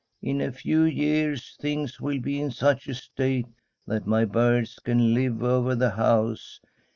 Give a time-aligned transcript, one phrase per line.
[0.23, 3.45] In a few years things will be in such a state
[3.85, 6.59] that my birds can live all over the house.